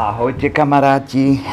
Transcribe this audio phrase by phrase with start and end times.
[0.00, 1.44] Ahojte kamaráti.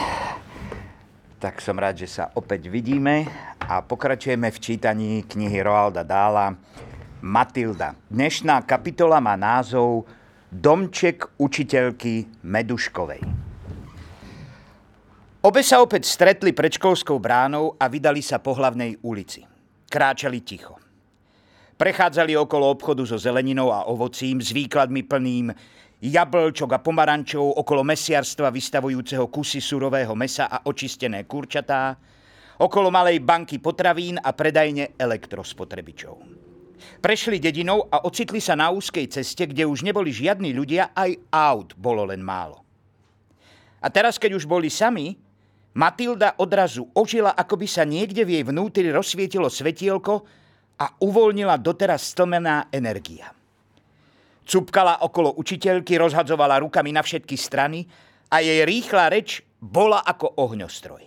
[1.36, 3.28] Tak som rád, že sa opäť vidíme
[3.60, 6.56] a pokračujeme v čítaní knihy Roalda Dála
[7.28, 8.00] Matilda.
[8.08, 10.08] Dnešná kapitola má názov
[10.48, 13.20] Domček učiteľky Meduškovej.
[15.44, 19.44] Obe sa opäť stretli pred školskou bránou a vydali sa po hlavnej ulici.
[19.92, 20.80] Kráčali ticho.
[21.76, 25.52] Prechádzali okolo obchodu so zeleninou a ovocím s výkladmi plným
[26.02, 31.98] jablčok a pomarančov okolo mesiarstva vystavujúceho kusy surového mesa a očistené kurčatá,
[32.62, 36.16] okolo malej banky potravín a predajne elektrospotrebičov.
[37.02, 41.70] Prešli dedinou a ocitli sa na úzkej ceste, kde už neboli žiadni ľudia, aj aut
[41.78, 42.62] bolo len málo.
[43.82, 45.14] A teraz, keď už boli sami,
[45.78, 50.26] Matilda odrazu ožila, ako by sa niekde v jej vnútri rozsvietilo svetielko
[50.82, 53.37] a uvoľnila doteraz stlmená energia.
[54.48, 57.84] Cupkala okolo učiteľky, rozhadzovala rukami na všetky strany
[58.32, 61.04] a jej rýchla reč bola ako ohňostroj.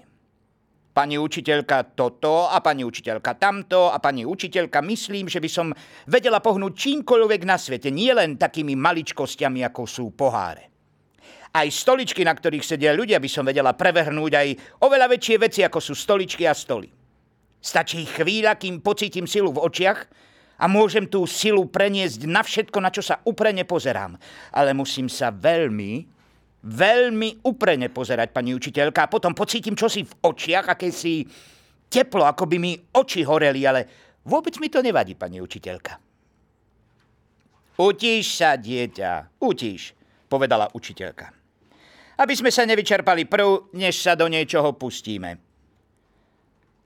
[0.92, 5.72] Pani učiteľka toto a pani učiteľka tamto a pani učiteľka myslím, že by som
[6.04, 10.68] vedela pohnúť čímkoľvek na svete, nie len takými maličkostiami, ako sú poháre.
[11.50, 14.48] Aj stoličky, na ktorých sedia ľudia, by som vedela prevrhnúť aj
[14.84, 16.92] oveľa väčšie veci, ako sú stoličky a stoly.
[17.56, 19.98] Stačí chvíľa, kým pocítim silu v očiach
[20.60, 24.20] a môžem tú silu preniesť na všetko, na čo sa uprene pozerám.
[24.52, 26.04] Ale musím sa veľmi,
[26.60, 31.24] veľmi uprene pozerať, pani učiteľka, a potom pocítim čosi v očiach, akési
[31.88, 33.88] teplo, ako by mi oči horeli, ale
[34.28, 35.96] vôbec mi to nevadí, pani učiteľka.
[37.80, 39.96] Utíš sa, dieťa, utíš,
[40.28, 41.32] povedala učiteľka.
[42.20, 45.40] Aby sme sa nevyčerpali prv, než sa do niečoho pustíme.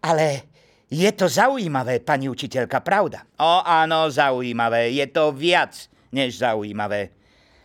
[0.07, 0.54] Ale
[0.93, 3.25] je to zaujímavé, pani učiteľka, pravda?
[3.41, 4.93] O áno, zaujímavé.
[4.93, 5.73] Je to viac
[6.13, 7.11] než zaujímavé.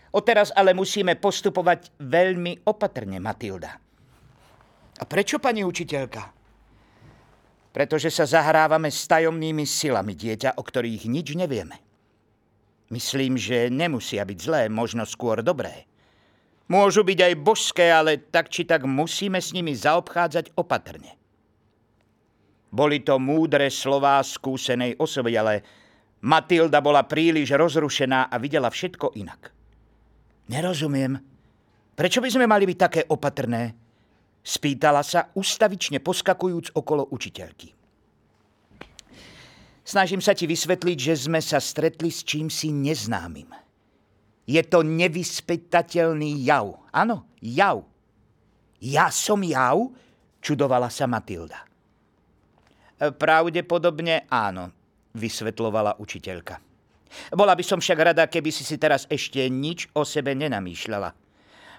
[0.10, 3.78] Odteraz ale musíme postupovať veľmi opatrne, Matilda.
[5.00, 6.24] A prečo, pani učiteľka?
[7.70, 11.78] Pretože sa zahrávame s tajomnými silami dieťa, o ktorých nič nevieme.
[12.90, 15.86] Myslím, že nemusia byť zlé, možno skôr dobré.
[16.66, 21.19] Môžu byť aj božské, ale tak či tak musíme s nimi zaobchádzať opatrne.
[22.70, 25.66] Boli to múdre slová skúsenej osoby, ale
[26.22, 29.50] Matilda bola príliš rozrušená a videla všetko inak.
[30.50, 31.18] Nerozumiem.
[31.98, 33.74] Prečo by sme mali byť také opatrné?
[34.40, 37.76] Spýtala sa, ustavične poskakujúc okolo učiteľky.
[39.86, 43.50] Snažím sa ti vysvetliť, že sme sa stretli s čím si neznámym.
[44.50, 46.82] Je to nevyspytateľný jav.
[46.90, 47.86] Áno, jav.
[48.82, 49.90] Ja som jav?
[50.42, 51.69] Čudovala sa Matilda.
[53.00, 54.76] Pravdepodobne áno,
[55.16, 56.60] vysvetlovala učiteľka.
[57.34, 61.10] Bola by som však rada, keby si si teraz ešte nič o sebe nenamýšľala.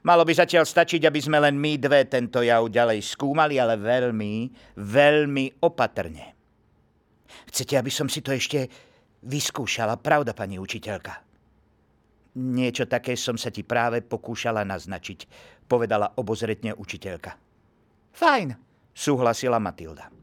[0.00, 4.48] Malo by zatiaľ stačiť, aby sme len my dve tento jav ďalej skúmali, ale veľmi,
[4.80, 6.32] veľmi opatrne.
[7.52, 8.64] Chcete, aby som si to ešte
[9.20, 11.20] vyskúšala, pravda, pani učiteľka?
[12.40, 15.28] Niečo také som sa ti práve pokúšala naznačiť,
[15.68, 17.36] povedala obozretne učiteľka.
[18.16, 18.56] Fajn,
[18.96, 20.19] súhlasila Matilda.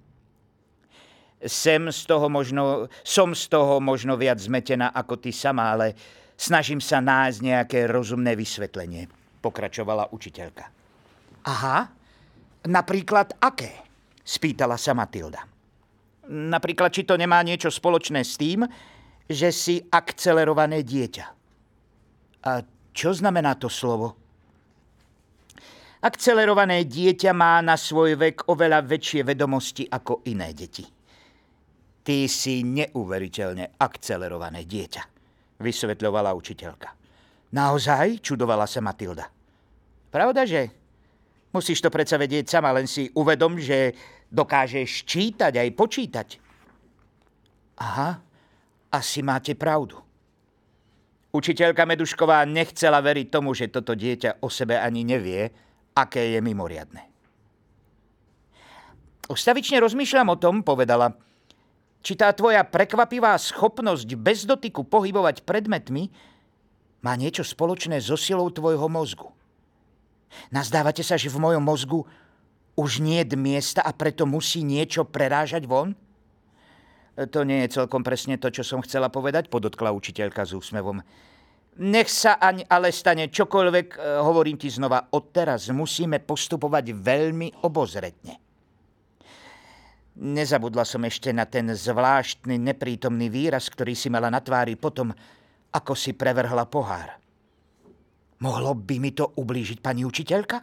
[1.37, 5.93] Sem z toho možno, som z toho možno viac zmetená ako ty sama, ale
[6.33, 9.05] snažím sa nájsť nejaké rozumné vysvetlenie,
[9.45, 10.65] pokračovala učiteľka.
[11.45, 11.93] Aha,
[12.65, 13.85] napríklad aké?
[14.25, 15.45] Spýtala sa Matilda.
[16.27, 18.67] Napríklad, či to nemá niečo spoločné s tým,
[19.29, 21.25] že si akcelerované dieťa.
[22.43, 22.51] A
[22.91, 24.17] čo znamená to slovo?
[26.01, 30.96] Akcelerované dieťa má na svoj vek oveľa väčšie vedomosti ako iné deti.
[32.07, 35.03] Ty si neuveriteľne akcelerované dieťa,
[35.59, 36.95] vysvetľovala učiteľka.
[37.51, 38.23] Naozaj?
[38.23, 39.27] Čudovala sa Matilda.
[40.07, 40.71] Pravda, že?
[41.51, 43.91] Musíš to predsa vedieť sama, len si uvedom, že
[44.31, 46.27] dokážeš čítať aj počítať.
[47.83, 48.23] Aha,
[48.87, 49.99] asi máte pravdu.
[51.35, 55.51] Učiteľka Medušková nechcela veriť tomu, že toto dieťa o sebe ani nevie,
[55.91, 57.03] aké je mimoriadne.
[59.27, 61.11] Ustavične rozmýšľam o tom, povedala,
[62.07, 66.07] či tá tvoja prekvapivá schopnosť bez dotyku pohybovať predmetmi
[67.03, 69.27] má niečo spoločné so silou tvojho mozgu.
[70.47, 72.07] Nazdávate sa, že v mojom mozgu
[72.79, 75.99] už nie je miesta a preto musí niečo prerážať von?
[77.19, 81.03] To nie je celkom presne to, čo som chcela povedať, podotkla učiteľka s úsmevom.
[81.83, 88.46] Nech sa ani ale stane čokoľvek, eh, hovorím ti znova, odteraz musíme postupovať veľmi obozretne.
[90.17, 95.13] Nezabudla som ešte na ten zvláštny neprítomný výraz, ktorý si mala na tvári potom,
[95.69, 97.21] ako si prevrhla pohár.
[98.41, 100.57] Mohlo by mi to ublížiť pani učiteľka?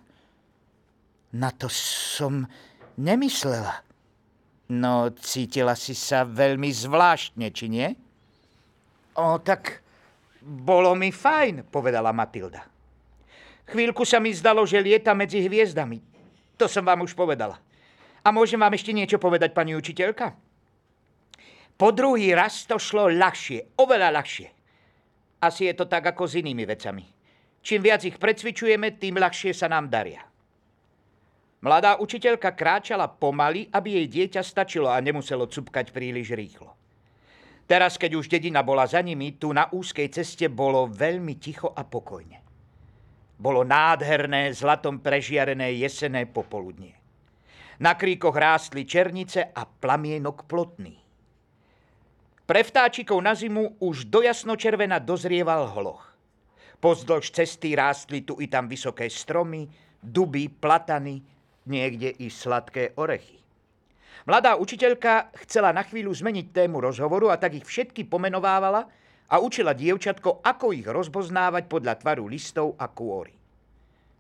[1.39, 2.47] Na to som
[2.99, 3.83] nemyslela.
[4.75, 7.89] No, cítila si sa veľmi zvláštne, či nie?
[9.15, 9.83] O, tak
[10.43, 12.67] bolo mi fajn, povedala Matilda.
[13.71, 16.03] Chvíľku sa mi zdalo, že lieta medzi hviezdami.
[16.59, 17.64] To som vám už povedala.
[18.25, 20.33] A môžem vám ešte niečo povedať, pani učiteľka?
[21.77, 24.49] Po druhý raz to šlo ľahšie, oveľa ľahšie.
[25.45, 27.05] Asi je to tak ako s inými vecami.
[27.61, 30.25] Čím viac ich precvičujeme, tým ľahšie sa nám daria.
[31.65, 36.73] Mladá učiteľka kráčala pomaly, aby jej dieťa stačilo a nemuselo cupkať príliš rýchlo.
[37.65, 41.81] Teraz, keď už dedina bola za nimi, tu na úzkej ceste bolo veľmi ticho a
[41.85, 42.41] pokojne.
[43.41, 47.04] Bolo nádherné, zlatom prežiarené jesené popoludnie.
[47.83, 50.95] Na kríkoch rástli černice a plamienok plotný.
[52.45, 56.13] Pre vtáčikov na zimu už dojasno červena dozrieval hloch.
[56.79, 59.65] Pozdĺž cesty rástli tu i tam vysoké stromy,
[60.05, 61.25] duby, platany,
[61.65, 63.41] niekde i sladké orechy.
[64.29, 68.87] Mladá učiteľka chcela na chvíľu zmeniť tému rozhovoru a tak ich všetky pomenovávala
[69.29, 73.44] a učila dievčatko, ako ich rozpoznávať podľa tvaru listov a kôry.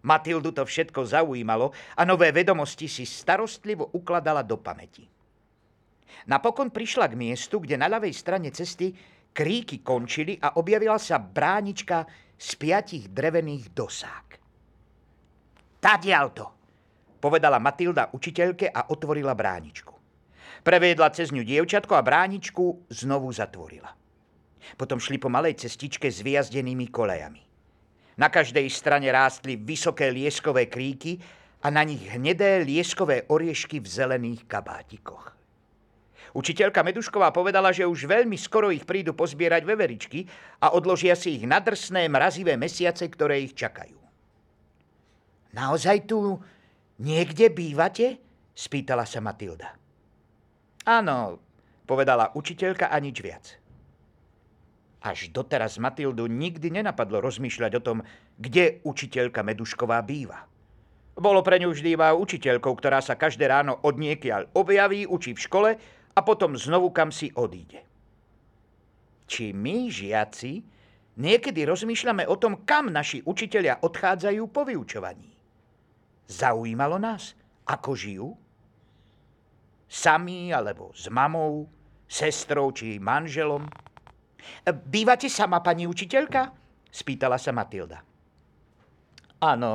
[0.05, 5.09] Matildu to všetko zaujímalo a nové vedomosti si starostlivo ukladala do pamäti.
[6.29, 8.93] Napokon prišla k miestu, kde na ľavej strane cesty
[9.35, 12.05] kríky končili a objavila sa bránička
[12.37, 14.27] z piatich drevených dosák.
[15.81, 16.47] Tadiaľ to,
[17.21, 19.93] povedala Matilda učiteľke a otvorila bráničku.
[20.65, 23.93] Previedla cez ňu dievčatko a bráničku znovu zatvorila.
[24.81, 27.44] Potom šli po malej cestičke s vyjazdenými kolejami.
[28.14, 31.19] Na každej strane rástli vysoké lieskové kríky
[31.64, 35.34] a na nich hnedé lieskové oriešky v zelených kabátikoch.
[36.34, 40.26] Učiteľka Medušková povedala, že už veľmi skoro ich prídu pozbierať veveričky
[40.58, 43.99] a odložia si ich na drsné, mrazivé mesiace, ktoré ich čakajú.
[45.55, 46.43] Naozaj tu
[47.02, 48.22] Niekde bývate?
[48.55, 49.75] Spýtala sa Matilda.
[50.87, 51.43] Áno,
[51.90, 53.58] povedala učiteľka a nič viac.
[55.05, 57.99] Až doteraz Matildu nikdy nenapadlo rozmýšľať o tom,
[58.41, 60.49] kde učiteľka Medušková býva.
[61.12, 65.45] Bolo pre ňu vždy iba učiteľkou, ktorá sa každé ráno od niekiaľ objaví, učí v
[65.45, 65.71] škole
[66.17, 67.85] a potom znovu kam si odíde.
[69.29, 70.65] Či my, žiaci,
[71.21, 75.37] niekedy rozmýšľame o tom, kam naši učitelia odchádzajú po vyučovaní.
[76.33, 77.37] Zaujímalo nás,
[77.69, 78.29] ako žijú?
[79.85, 81.69] Sami alebo s mamou,
[82.09, 83.84] sestrou či manželom?
[84.67, 86.52] Bývate sama, pani učiteľka?
[86.88, 88.00] Spýtala sa Matilda.
[89.43, 89.73] Áno,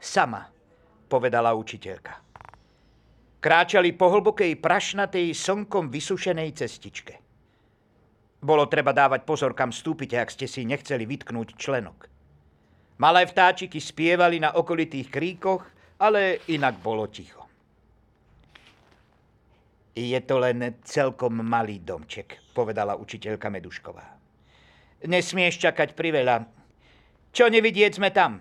[0.00, 0.48] sama,
[1.06, 2.24] povedala učiteľka.
[3.38, 7.14] Kráčali po hlbokej prašnatej slnkom vysušenej cestičke.
[8.42, 12.10] Bolo treba dávať pozor, kam vstúpite, ak ste si nechceli vytknúť členok.
[12.98, 17.44] Malé vtáčiky spievali na okolitých kríkoch ale inak bolo ticho.
[19.96, 24.06] Je to len celkom malý domček, povedala učiteľka Medušková.
[25.04, 26.48] Nesmieš čakať priveľa.
[27.36, 28.40] Čo nevidieť sme tam?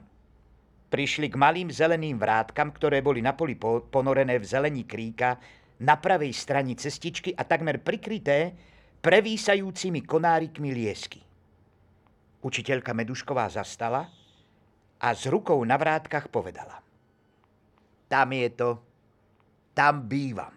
[0.87, 5.35] Prišli k malým zeleným vrátkam, ktoré boli na poli ponorené v zelení kríka
[5.83, 8.55] na pravej strani cestičky a takmer prikryté
[9.03, 11.19] prevísajúcimi konárikmi liesky.
[12.39, 14.07] Učiteľka Medušková zastala
[14.95, 16.79] a s rukou na vrátkach povedala.
[18.07, 18.69] Tam je to.
[19.75, 20.54] Tam bývam.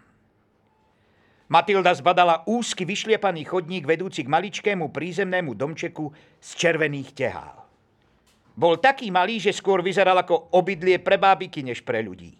[1.49, 7.65] Matilda zbadala úzky vyšliepaný chodník vedúci k maličkému prízemnému domčeku z červených tehál.
[8.53, 12.37] Bol taký malý, že skôr vyzeral ako obydlie pre bábiky, než pre ľudí.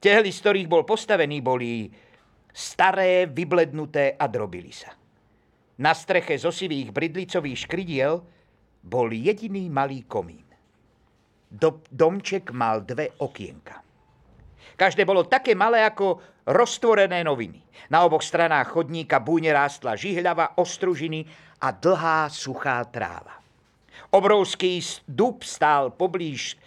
[0.00, 1.92] Tehly, z ktorých bol postavený, boli
[2.56, 4.96] staré, vyblednuté a drobili sa.
[5.76, 8.24] Na streche zo sivých bridlicových škridiel
[8.80, 10.48] bol jediný malý komín.
[11.52, 13.85] Do, domček mal dve okienka.
[14.76, 17.64] Každé bolo také malé ako roztvorené noviny.
[17.88, 21.24] Na oboch stranách chodníka bujne rástla žihľava, ostružiny
[21.64, 23.40] a dlhá suchá tráva.
[24.12, 24.78] Obrovský
[25.08, 26.60] dub stál poblíž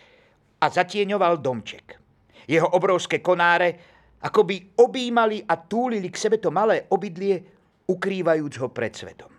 [0.59, 2.01] a zatieňoval domček.
[2.49, 3.77] Jeho obrovské konáre
[4.25, 7.39] akoby objímali a túlili k sebe to malé obydlie,
[7.87, 9.31] ukrývajúc ho pred svetom.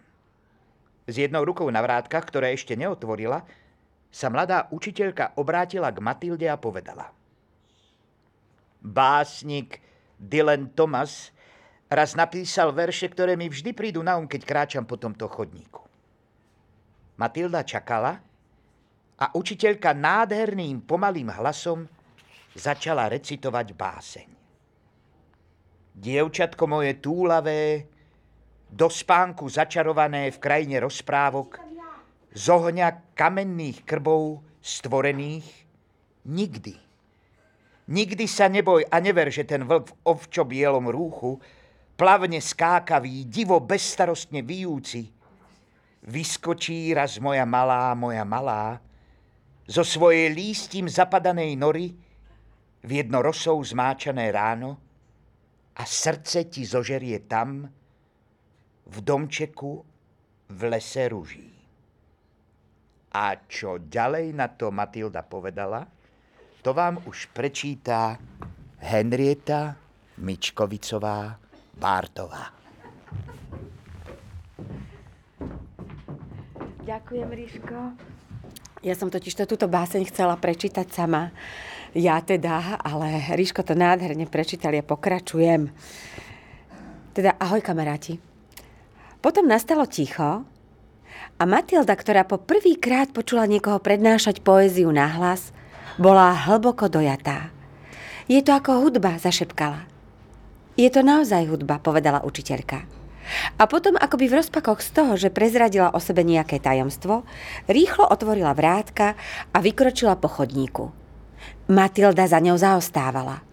[1.11, 3.43] S jednou rukou na vrátkach, ktoré ešte neotvorila,
[4.11, 7.11] sa mladá učiteľka obrátila k Matilde a povedala–
[8.81, 9.81] básnik
[10.17, 11.33] Dylan Thomas
[11.89, 15.85] raz napísal verše, ktoré mi vždy prídu na um, keď kráčam po tomto chodníku.
[17.21, 18.17] Matilda čakala
[19.21, 21.85] a učiteľka nádherným pomalým hlasom
[22.57, 24.29] začala recitovať báseň.
[26.01, 27.85] Dievčatko moje túlavé,
[28.71, 31.59] do spánku začarované v krajine rozprávok,
[32.31, 35.67] z ohňa kamenných krbov stvorených,
[36.31, 36.90] nikdy
[37.91, 41.43] Nikdy sa neboj a never, že ten vlk v ovčo bielom rúchu,
[41.99, 45.11] plavne skákavý, divo bezstarostne vyjúci,
[46.07, 48.79] vyskočí raz moja malá, moja malá,
[49.67, 51.91] zo svojej lístím zapadanej nory
[52.87, 54.79] v jedno rosou zmáčané ráno
[55.75, 57.67] a srdce ti zožerie tam,
[58.91, 59.73] v domčeku
[60.51, 61.51] v lese ruží.
[63.15, 65.87] A čo ďalej na to Matilda povedala?
[66.61, 68.21] To vám už prečítá
[68.85, 69.81] Henrieta
[70.21, 71.41] Mičkovicová
[71.81, 72.53] Bártová.
[76.85, 77.77] Ďakujem, Ríško.
[78.85, 81.33] Ja som totiž to túto báseň chcela prečítať sama.
[81.97, 85.73] Ja teda, ale Ríško to nádherne prečítal, ja pokračujem.
[87.17, 88.21] Teda, ahoj kamaráti.
[89.25, 90.45] Potom nastalo ticho
[91.41, 95.57] a Matilda, ktorá po prvýkrát počula niekoho prednášať poéziu na hlas,
[96.01, 97.53] bola hlboko dojatá.
[98.25, 99.85] Je to ako hudba, zašepkala.
[100.81, 102.89] Je to naozaj hudba, povedala učiteľka.
[103.61, 107.29] A potom, akoby v rozpakoch z toho, že prezradila o sebe nejaké tajomstvo,
[107.69, 109.13] rýchlo otvorila vrátka
[109.53, 110.89] a vykročila po chodníku.
[111.69, 113.45] Matilda za ňou zaostávala.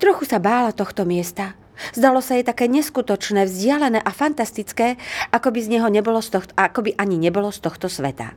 [0.00, 1.60] Trochu sa bála tohto miesta.
[1.92, 4.96] Zdalo sa jej také neskutočné, vzdialené a fantastické,
[5.28, 8.32] ako by, z neho nebolo z tohto, ako by ani nebolo z tohto sveta.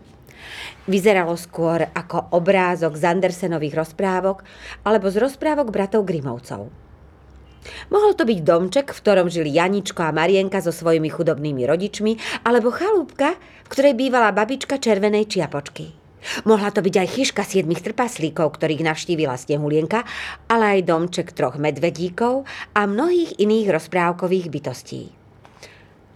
[0.86, 4.46] Vyzeralo skôr ako obrázok z Andersenových rozprávok
[4.86, 6.70] alebo z rozprávok bratov Grimovcov.
[7.90, 12.70] Mohol to byť domček, v ktorom žili Janičko a Marienka so svojimi chudobnými rodičmi, alebo
[12.70, 13.34] chalúbka,
[13.66, 15.98] v ktorej bývala babička červenej čiapočky.
[16.46, 20.06] Mohla to byť aj chyška siedmých trpaslíkov, ktorých navštívila Snehulienka,
[20.50, 25.25] ale aj domček troch medvedíkov a mnohých iných rozprávkových bytostí.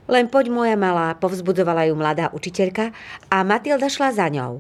[0.10, 2.90] Len poď moja malá, povzbudzovala ju mladá učiteľka
[3.30, 4.58] a Matilda šla za ňou.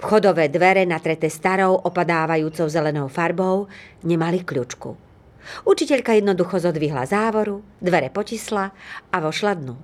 [0.00, 3.68] Vchodové dvere natreté starou, opadávajúcou zelenou farbou
[4.00, 4.96] nemali kľúčku.
[5.68, 8.72] Učiteľka jednoducho zodvihla závoru, dvere potisla
[9.12, 9.76] a vošla dnu.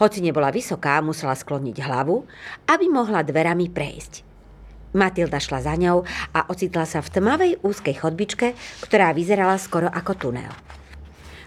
[0.00, 2.24] Hoci nebola vysoká, musela skloniť hlavu,
[2.64, 4.24] aby mohla dverami prejsť.
[4.96, 8.56] Matilda šla za ňou a ocitla sa v tmavej úzkej chodbičke,
[8.88, 10.54] ktorá vyzerala skoro ako tunel.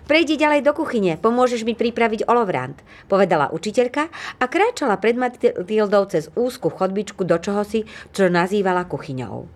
[0.08, 2.80] Prejdi ďalej do kuchyne, pomôžeš mi pripraviť olovrant,
[3.12, 4.08] povedala učiteľka
[4.40, 7.84] a kráčala pred Matildou cez úzku chodbičku do čohosi,
[8.16, 9.52] čo nazývala kuchyňou.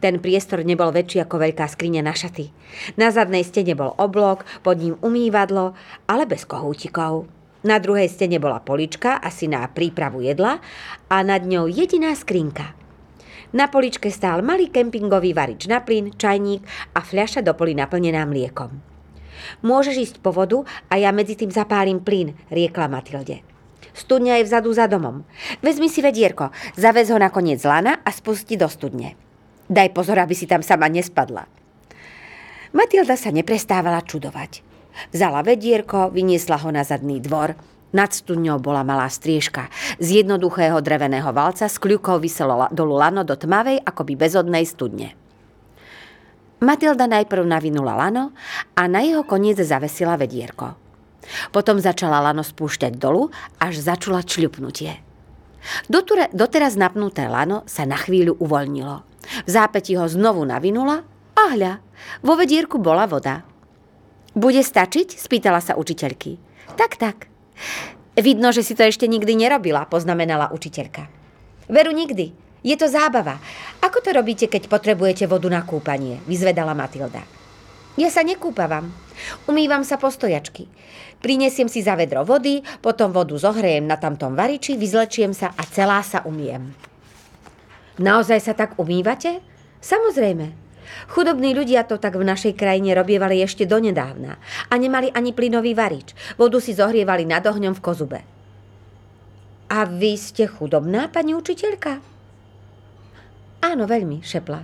[0.00, 2.48] Ten priestor nebol väčší ako veľká skriňa na šaty.
[2.96, 5.76] Na zadnej stene bol oblok, pod ním umývadlo,
[6.08, 7.28] ale bez kohútikov.
[7.60, 10.56] Na druhej stene bola polička, asi na prípravu jedla,
[11.12, 12.72] a nad ňou jediná skrinka.
[13.52, 16.64] Na poličke stál malý kempingový varič na plyn, čajník
[16.96, 18.95] a fľaša do poli naplnená mliekom.
[19.62, 23.40] Môžeš ísť po vodu a ja medzi tým zapálim plyn, riekla Matilde.
[23.96, 25.24] Studňa je vzadu za domom.
[25.64, 29.16] Vezmi si vedierko, zavez ho na koniec lana a spusti do studne.
[29.72, 31.48] Daj pozor, aby si tam sama nespadla.
[32.76, 34.60] Matilda sa neprestávala čudovať.
[35.16, 37.56] Vzala vedierko, vyniesla ho na zadný dvor.
[37.96, 39.72] Nad studňou bola malá striežka.
[39.96, 45.16] Z jednoduchého dreveného valca s kľukou vyselo dolu lano do tmavej, akoby bezodnej studne.
[46.56, 48.32] Matilda najprv navinula lano
[48.72, 50.72] a na jeho koniec zavesila vedierko.
[51.52, 53.28] Potom začala lano spúšťať dolu,
[53.60, 55.02] až začula čľupnutie.
[55.90, 59.02] Doture, doteraz napnuté lano sa na chvíľu uvoľnilo.
[59.44, 61.02] V zápäti ho znovu navinula
[61.34, 61.82] a hľa,
[62.22, 63.42] vo vedierku bola voda.
[64.32, 65.18] Bude stačiť?
[65.18, 66.38] spýtala sa učiteľky.
[66.78, 67.26] Tak, tak.
[68.16, 71.08] Vidno, že si to ešte nikdy nerobila, poznamenala učiteľka.
[71.66, 73.40] Veru nikdy, je to zábava.
[73.84, 76.20] Ako to robíte, keď potrebujete vodu na kúpanie?
[76.24, 77.22] Vyzvedala Matilda.
[77.96, 78.92] Ja sa nekúpavam.
[79.48, 80.68] Umývam sa po stojačky.
[81.24, 86.04] Prinesiem si za vedro vody, potom vodu zohrejem na tamtom variči, vyzlečiem sa a celá
[86.04, 86.76] sa umiem.
[87.96, 89.40] Naozaj sa tak umývate?
[89.80, 90.52] Samozrejme.
[91.08, 94.38] Chudobní ľudia to tak v našej krajine robievali ešte donedávna
[94.70, 96.12] a nemali ani plynový varič.
[96.36, 98.20] Vodu si zohrievali nad ohňom v kozube.
[99.66, 102.15] A vy ste chudobná, pani učiteľka?
[103.66, 104.62] Áno, veľmi, šepla.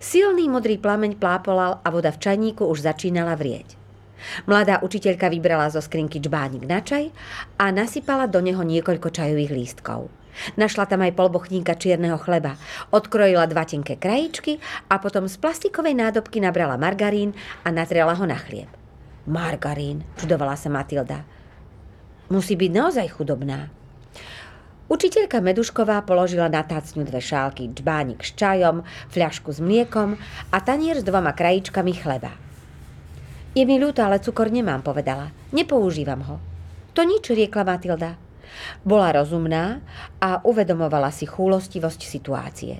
[0.00, 3.76] Silný modrý plameň plápolal a voda v čajníku už začínala vrieť.
[4.48, 7.12] Mladá učiteľka vybrala zo skrinky čbánik na čaj
[7.60, 10.08] a nasypala do neho niekoľko čajových lístkov.
[10.56, 12.56] Našla tam aj polbochníka čierneho chleba,
[12.88, 14.56] odkrojila dva tenké krajičky
[14.88, 18.72] a potom z plastikovej nádobky nabrala margarín a natrela ho na chlieb.
[19.28, 21.28] Margarín, čudovala sa Matilda.
[22.32, 23.83] Musí byť naozaj chudobná.
[24.84, 30.20] Učiteľka Medušková položila na tácňu dve šálky, džbánik s čajom, fľašku s mliekom
[30.52, 32.36] a tanier s dvoma krajičkami chleba.
[33.56, 35.32] Je mi ľúto, ale cukor nemám, povedala.
[35.56, 36.36] Nepoužívam ho.
[36.92, 38.20] To nič, riekla Matilda.
[38.84, 39.80] Bola rozumná
[40.20, 42.74] a uvedomovala si chúlostivosť situácie.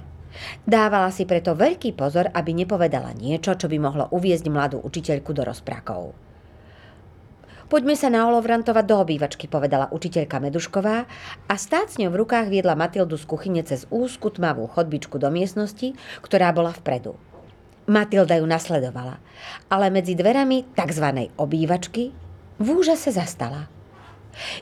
[0.67, 5.47] Dávala si preto veľký pozor, aby nepovedala niečo, čo by mohlo uviezť mladú učiteľku do
[5.47, 6.24] rozprákov.
[7.65, 10.97] Poďme sa naolovrantovať do obývačky, povedala učiteľka Medušková
[11.49, 15.33] a stáť s ňou v rukách viedla Matildu z kuchyne cez úzku tmavú chodbičku do
[15.33, 17.17] miestnosti, ktorá bola vpredu.
[17.89, 19.17] Matilda ju nasledovala,
[19.73, 21.33] ale medzi dverami tzv.
[21.41, 22.13] obývačky
[22.61, 23.73] v úžase zastala.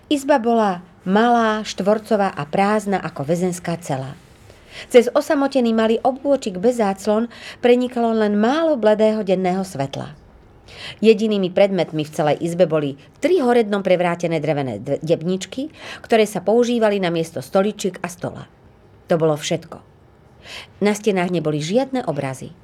[0.06, 4.14] Izba bola malá, štvorcová a prázdna ako väzenská cela.
[4.88, 7.28] Cez osamotený malý obvôčik bez záclon
[7.60, 10.21] prenikalo len málo bledého denného svetla.
[11.00, 15.70] Jedinými predmetmi v celej izbe boli tri horednom prevrátené drevené debničky,
[16.02, 18.46] ktoré sa používali na miesto stoličiek a stola.
[19.10, 19.78] To bolo všetko.
[20.82, 22.54] Na stenách neboli žiadne obrazy.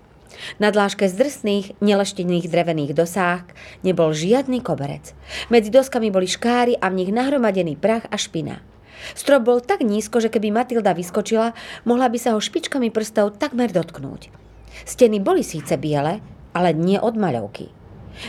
[0.63, 3.49] Na dláške zdrsných, neleštených drevených dosách
[3.83, 5.17] nebol žiadny koberec.
[5.51, 8.63] Medzi doskami boli škáry a v nich nahromadený prach a špina.
[9.15, 11.55] Strop bol tak nízko, že keby Matilda vyskočila,
[11.87, 14.31] mohla by sa ho špičkami prstov takmer dotknúť.
[14.87, 16.19] Steny boli síce biele,
[16.55, 17.78] ale nie od maľovky.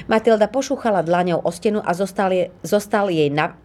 [0.08, 3.56] Matilda pošúchala dlaňou o stenu a zostal, je, zostal jej, na,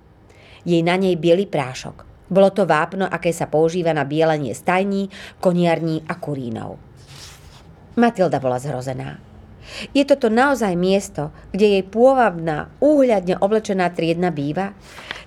[0.65, 2.05] jej na nej biely prášok.
[2.29, 6.81] Bolo to vápno, aké sa používa na bielenie stajní, koniarní a kurínov.
[7.95, 9.21] Matilda bola zhrozená.
[9.97, 14.77] Je toto naozaj miesto, kde jej pôvabná, úhľadne oblečená triedna býva?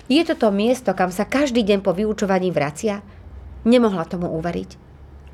[0.08, 3.02] Je toto miesto, kam sa každý deň po vyučovaní vracia?
[3.68, 4.70] Nemohla tomu uveriť.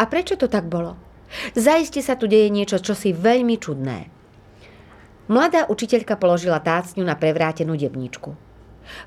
[0.02, 0.98] A prečo to tak bolo?
[1.54, 4.23] Zaiste sa tu deje niečo, čo si veľmi čudné.
[5.32, 8.36] Mladá učiteľka položila tácňu na prevrátenú debničku.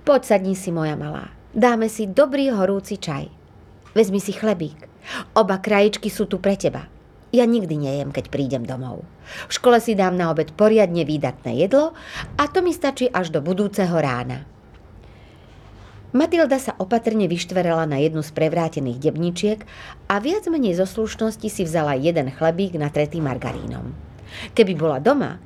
[0.08, 1.28] Poď sadni si, moja malá.
[1.52, 3.28] Dáme si dobrý horúci čaj.
[3.92, 4.88] Vezmi si chlebík.
[5.37, 6.88] Oba krajičky sú tu pre teba.
[7.37, 9.04] Ja nikdy nejem, keď prídem domov.
[9.50, 11.92] V škole si dám na obed poriadne výdatné jedlo
[12.40, 14.49] a to mi stačí až do budúceho rána.
[16.16, 19.61] Matilda sa opatrne vyštverala na jednu z prevrátených debničiek
[20.09, 23.92] a viac menej zo slušnosti si vzala jeden chlebík natretý margarínom.
[24.57, 25.37] Keby bola doma,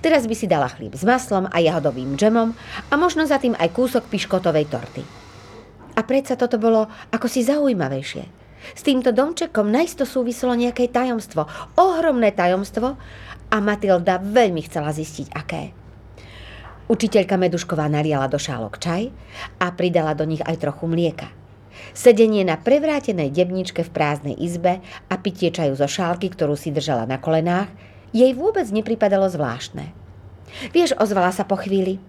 [0.00, 2.54] Teraz by si dala chlieb s maslom a jahodovým džemom
[2.88, 5.02] a možno za tým aj kúsok piškotovej torty.
[5.96, 8.24] A predsa toto bolo ako si zaujímavejšie.
[8.76, 11.48] S týmto domčekom najisto súviselo nejaké tajomstvo,
[11.80, 12.96] ohromné tajomstvo
[13.50, 15.72] a Matilda veľmi chcela zistiť, aké.
[16.90, 19.14] Učiteľka Medušková naliala do šálok čaj
[19.62, 21.30] a pridala do nich aj trochu mlieka.
[21.94, 27.06] Sedenie na prevrátenej debničke v prázdnej izbe a pitie čaju zo šálky, ktorú si držala
[27.06, 27.70] na kolenách,
[28.10, 29.92] jej vôbec nepripadalo zvláštne.
[30.74, 32.02] Vieš, ozvala sa po chvíli.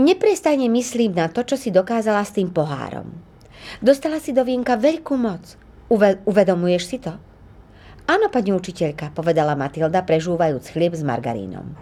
[0.00, 3.12] Neprestajne myslím na to, čo si dokázala s tým pohárom.
[3.84, 5.56] Dostala si do vienka veľkú moc.
[5.92, 7.16] Uve- uvedomuješ si to?
[8.08, 11.76] Áno, pani učiteľka, povedala Matilda, prežúvajúc chlieb s margarínom.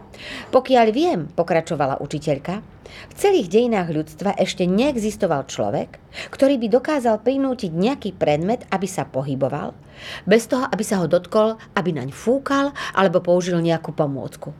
[0.50, 6.00] Pokiaľ viem, pokračovala učiteľka, v celých dejinách ľudstva ešte neexistoval človek,
[6.32, 9.76] ktorý by dokázal prinútiť nejaký predmet, aby sa pohyboval,
[10.24, 14.50] bez toho, aby sa ho dotkol, aby naň fúkal alebo použil nejakú pomôcku.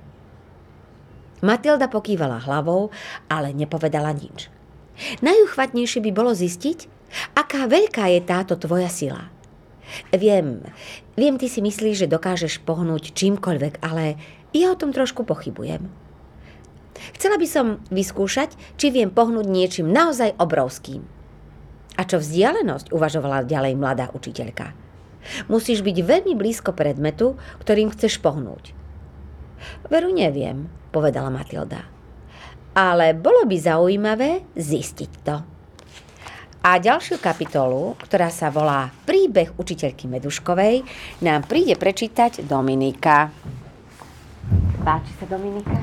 [1.41, 2.91] Matilda pokývala hlavou,
[3.31, 4.51] ale nepovedala nič.
[5.23, 6.91] Najúchvatnejšie by bolo zistiť,
[7.39, 9.31] aká veľká je táto tvoja sila–
[10.13, 10.65] Viem,
[11.17, 14.21] viem, ty si myslíš, že dokážeš pohnúť čímkoľvek, ale
[14.53, 15.89] ja o tom trošku pochybujem.
[17.15, 21.07] Chcela by som vyskúšať, či viem pohnúť niečím naozaj obrovským.
[21.99, 24.75] A čo vzdialenosť, uvažovala ďalej mladá učiteľka.
[25.51, 28.71] Musíš byť veľmi blízko predmetu, ktorým chceš pohnúť.
[29.91, 31.83] Veru neviem, povedala Matilda.
[32.79, 35.58] Ale bolo by zaujímavé zistiť to.
[36.69, 40.85] A ďalšiu kapitolu, ktorá sa volá Príbeh učiteľky Meduškovej,
[41.25, 43.33] nám príde prečítať Dominika.
[44.85, 45.81] Páči sa Dominika?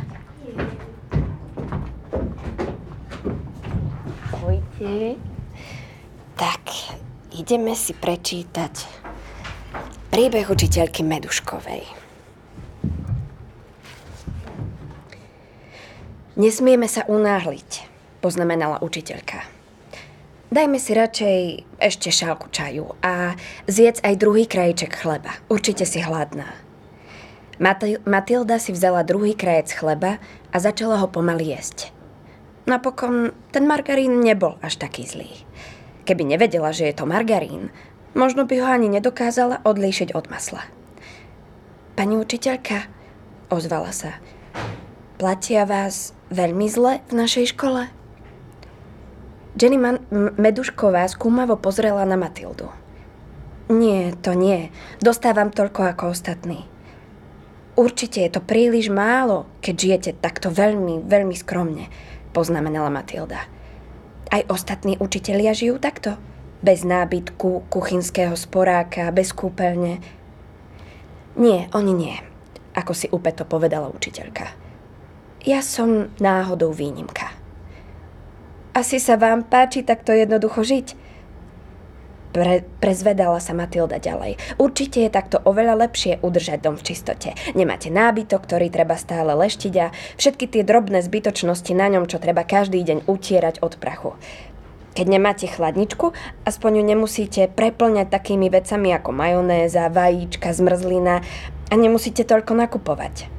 [4.30, 5.18] Ahojte.
[6.38, 6.62] Tak,
[7.34, 8.86] ideme si prečítať
[10.14, 11.82] príbeh učiteľky Meduškovej.
[16.38, 17.90] Nesmieme sa unáhliť,
[18.22, 19.55] poznamenala učiteľka.
[20.56, 21.40] Dajme si radšej
[21.84, 23.36] ešte šálku čaju a
[23.68, 25.36] zjedz aj druhý krajíček chleba.
[25.52, 26.48] Určite si hladná.
[28.08, 31.92] Matilda si vzala druhý krajec chleba a začala ho pomaly jesť.
[32.72, 35.28] Napokon ten margarín nebol až taký zlý.
[36.08, 37.68] Keby nevedela, že je to margarín,
[38.16, 40.64] možno by ho ani nedokázala odlíšiť od masla.
[42.00, 42.88] Pani učiteľka,
[43.52, 44.24] ozvala sa,
[45.20, 47.92] platia vás veľmi zle v našej škole?
[49.56, 50.04] Jenny Man-
[50.36, 52.68] Medušková skúmavo pozrela na Matildu.
[53.72, 54.70] Nie, to nie.
[55.02, 56.68] Dostávam toľko ako ostatní.
[57.76, 61.88] Určite je to príliš málo, keď žijete takto veľmi, veľmi skromne,
[62.32, 63.48] poznamenala Matilda.
[64.32, 66.20] Aj ostatní učitelia žijú takto?
[66.60, 70.00] Bez nábytku, kuchynského sporáka, bez kúpeľne,
[71.36, 72.16] Nie, oni nie.
[72.80, 74.56] Ako si upeto povedala učiteľka.
[75.44, 77.28] Ja som náhodou výnimka.
[78.76, 80.88] Asi sa vám páči takto jednoducho žiť?
[82.36, 84.36] Pre, prezvedala sa Matilda ďalej.
[84.60, 87.32] Určite je takto oveľa lepšie udržať dom v čistote.
[87.56, 92.44] Nemáte nábytok, ktorý treba stále leštiť a všetky tie drobné zbytočnosti na ňom, čo treba
[92.44, 94.20] každý deň utierať od prachu.
[95.00, 96.12] Keď nemáte chladničku,
[96.44, 101.24] aspoň ju nemusíte preplňať takými vecami ako majonéza, vajíčka, zmrzlina
[101.72, 103.32] a nemusíte toľko nakupovať.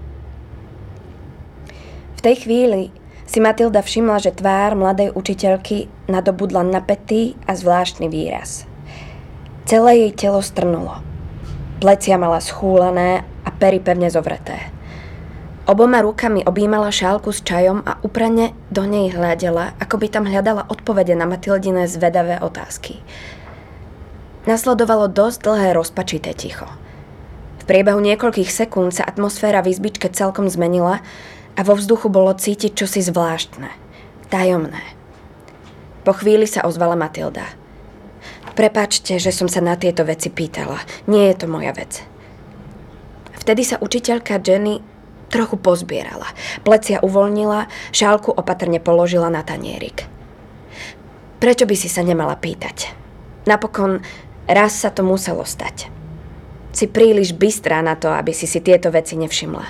[2.16, 2.88] V tej chvíli
[3.26, 8.62] si Matilda všimla, že tvár mladej učiteľky nadobudla napätý a zvláštny výraz–
[9.66, 11.02] Celé jej telo strnulo.
[11.82, 14.70] Plecia mala schúlené a pery pevne zovreté.
[15.66, 20.70] Oboma rukami objímala šálku s čajom a uprane do nej hľadela, ako by tam hľadala
[20.70, 23.02] odpovede na Matildine zvedavé otázky.
[24.46, 26.70] Nasledovalo dosť dlhé rozpačité ticho.
[27.58, 31.02] V priebehu niekoľkých sekúnd sa atmosféra v izbičke celkom zmenila
[31.56, 33.72] a vo vzduchu bolo cítiť čosi zvláštne,
[34.28, 34.84] tajomné.
[36.04, 37.48] Po chvíli sa ozvala Matilda–
[38.56, 40.80] Prepačte, že som sa na tieto veci pýtala.
[41.04, 42.00] Nie je to moja vec.
[43.36, 44.80] Vtedy sa učiteľka Jenny
[45.28, 46.24] trochu pozbierala.
[46.64, 50.08] Plecia uvoľnila, šálku opatrne položila na tanierik.
[51.36, 52.96] Prečo by si sa nemala pýtať?
[53.44, 54.00] Napokon
[54.48, 55.92] raz sa to muselo stať.
[56.72, 59.66] Si príliš bystrá na to, aby si si tieto veci nevšimla.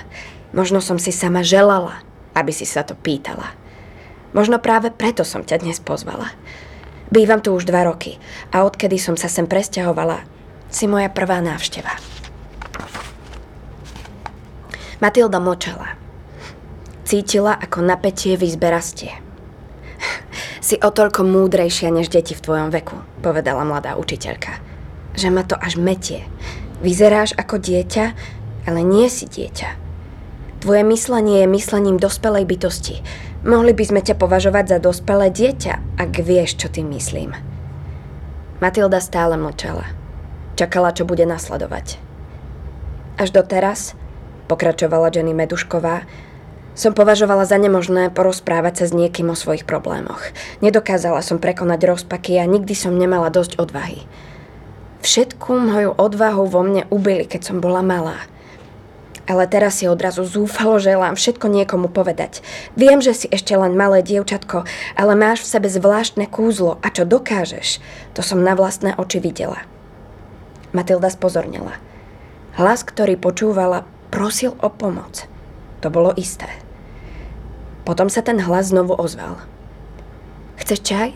[0.57, 2.01] Možno som si sama želala,
[2.33, 3.53] aby si sa to pýtala.
[4.33, 6.33] Možno práve preto som ťa dnes pozvala.
[7.13, 8.17] Bývam tu už dva roky
[8.49, 10.25] a odkedy som sa sem presťahovala,
[10.73, 11.93] si moja prvá návšteva.
[14.97, 15.93] Matilda močala.
[17.05, 19.13] Cítila, ako napätie v izbe rastie.
[20.57, 24.57] Si o toľko múdrejšia než deti v tvojom veku, povedala mladá učiteľka.
[25.13, 26.25] Že ma to až metie.
[26.81, 28.05] Vyzeráš ako dieťa,
[28.65, 29.86] ale nie si dieťa.
[30.57, 33.05] Tvoje myslenie je myslením dospelej bytosti
[33.47, 37.31] Mohli by sme ťa považovať za dospelé dieťa, ak vieš, čo tým myslím.
[38.57, 39.87] Matilda stále mlčala.
[40.59, 41.95] Čakala, čo bude nasledovať.
[43.15, 43.95] Až doteraz,
[44.51, 46.03] pokračovala Jenny Medušková,
[46.75, 50.33] som považovala za nemožné porozprávať sa s niekým o svojich problémoch.
[50.59, 54.03] Nedokázala som prekonať rozpaky a nikdy som nemala dosť odvahy.
[55.05, 58.17] Všetku moju odvahu vo mne ubili, keď som bola malá–
[59.27, 62.39] ale teraz si odrazu zúfalo želám všetko niekomu povedať.
[62.79, 64.63] Viem, že si ešte len malé dievčatko,
[64.95, 67.83] ale máš v sebe zvláštne kúzlo a čo dokážeš,
[68.15, 69.67] to som na vlastné oči videla.
[70.71, 71.75] Matilda spozornila.
[72.57, 75.29] Hlas, ktorý počúvala, prosil o pomoc.
[75.85, 76.49] To bolo isté.
[77.85, 79.39] Potom sa ten hlas znovu ozval.
[80.57, 81.09] Chceš čaj?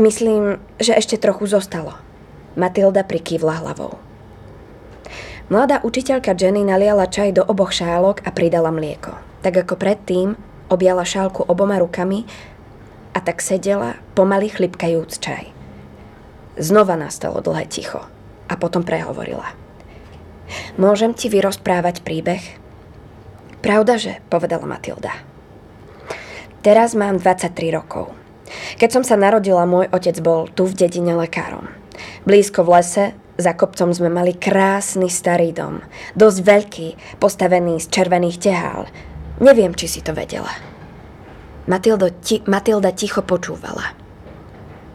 [0.00, 1.94] Myslím, že ešte trochu zostalo.
[2.56, 4.07] Matilda prikývla hlavou.
[5.48, 9.16] Mladá učiteľka Jenny naliala čaj do oboch šálok a pridala mlieko.
[9.40, 10.36] Tak ako predtým,
[10.68, 12.28] objala šálku oboma rukami
[13.16, 15.48] a tak sedela, pomaly chlipkajúc čaj.
[16.60, 18.04] Znova nastalo dlhé ticho
[18.44, 19.56] a potom prehovorila.
[20.76, 22.44] Môžem ti vyrozprávať príbeh?
[23.64, 25.16] Pravda, že, povedala Matilda.
[26.60, 28.12] Teraz mám 23 rokov.
[28.76, 31.72] Keď som sa narodila, môj otec bol tu v dedine lekárom.
[32.28, 33.04] Blízko v lese
[33.38, 35.78] za kopcom sme mali krásny starý dom.
[36.18, 36.88] Dosť veľký,
[37.22, 38.90] postavený z červených tehál.
[39.38, 40.50] Neviem, či si to vedela.
[41.70, 43.94] Matildo, ti, Matilda ticho počúvala.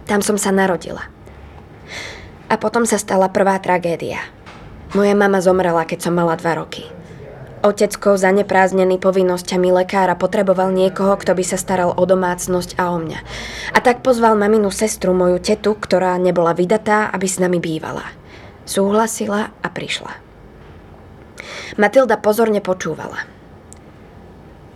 [0.04, 1.08] Tam som sa narodila.
[2.52, 4.20] A potom sa stala prvá tragédia.
[4.92, 6.84] Moja mama zomrela, keď som mala dva roky.
[7.64, 13.20] Otecko, zanepráznený povinnosťami lekára, potreboval niekoho, kto by sa staral o domácnosť a o mňa.
[13.72, 18.04] A tak pozval maminu sestru, moju tetu, ktorá nebola vydatá, aby s nami bývala.
[18.64, 20.16] Súhlasila a prišla.
[21.76, 23.28] Matilda pozorne počúvala.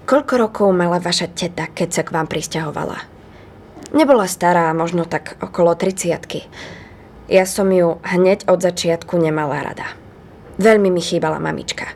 [0.07, 3.03] Koľko rokov mala vaša teta, keď sa k vám pristahovala?
[3.95, 6.47] Nebola stará, možno tak okolo triciatky.
[7.27, 9.87] Ja som ju hneď od začiatku nemala rada.
[10.59, 11.91] Veľmi mi chýbala mamička.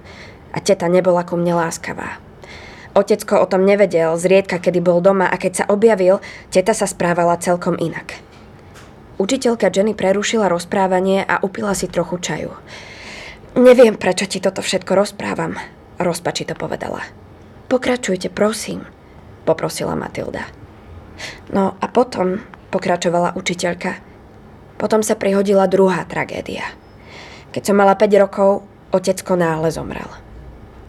[0.51, 2.19] A teta nebola ku mne láskavá.
[2.91, 6.19] Otecko o tom nevedel, zriedka kedy bol doma a keď sa objavil,
[6.51, 8.19] teta sa správala celkom inak.
[9.21, 12.57] Učiteľka Jenny prerušila rozprávanie a upila si trochu čaju.
[13.53, 15.61] Neviem, prečo ti toto všetko rozprávam,
[16.01, 17.05] rozpači to povedala.
[17.69, 18.81] Pokračujte, prosím,
[19.45, 20.49] poprosila Matilda.
[21.53, 22.41] No a potom,
[22.73, 24.01] pokračovala učiteľka,
[24.81, 26.65] potom sa prihodila druhá tragédia.
[27.53, 30.09] Keď som mala 5 rokov, otecko náhle zomrel.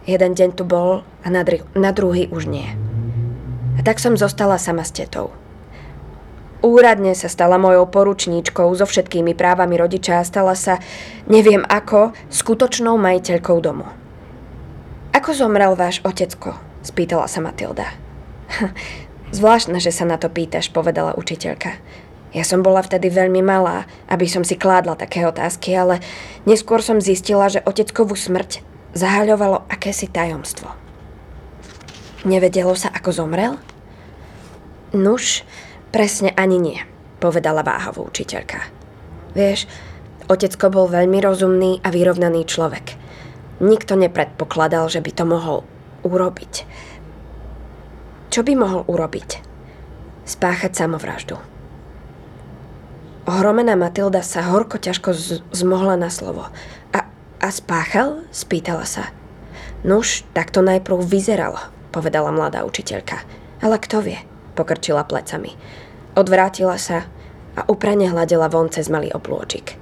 [0.08, 2.72] Jeden deň tu bol a na, dru- na druhý už nie.
[3.76, 5.41] A tak som zostala sama s tetou.
[6.62, 10.78] Úradne sa stala mojou poručníčkou so všetkými právami rodiča a stala sa,
[11.26, 13.90] neviem ako, skutočnou majiteľkou domu.
[15.10, 16.54] Ako zomrel váš otecko?
[16.82, 17.90] spýtala sa Matilda.
[19.36, 21.78] Zvláštne, že sa na to pýtaš, povedala učiteľka.
[22.32, 26.00] Ja som bola vtedy veľmi malá, aby som si kládla také otázky, ale
[26.48, 28.64] neskôr som zistila, že oteckovú smrť
[28.96, 30.68] zahaľovalo akési tajomstvo.
[32.22, 33.58] Nevedelo sa, ako zomrel?
[34.92, 35.44] Nuž,
[35.92, 36.80] Presne ani nie,
[37.20, 38.64] povedala váhavú učiteľka.
[39.36, 39.68] Vieš,
[40.24, 42.96] otecko bol veľmi rozumný a vyrovnaný človek.
[43.60, 45.58] Nikto nepredpokladal, že by to mohol
[46.00, 46.64] urobiť.
[48.32, 49.44] Čo by mohol urobiť?
[50.24, 51.36] Spáchať samovraždu.
[53.28, 56.48] Ohromená Matilda sa horko ťažko z- zmohla na slovo.
[56.96, 57.04] A,
[57.38, 58.24] a spáchal?
[58.32, 59.12] Spýtala sa.
[59.84, 61.60] Nuž, tak to najprv vyzeralo,
[61.92, 63.20] povedala mladá učiteľka.
[63.60, 64.31] Ale kto vie?
[64.52, 65.56] Pokrčila plecami.
[66.12, 67.08] Odvrátila sa
[67.56, 69.76] a uprane hľadela von cez malý oblôčik.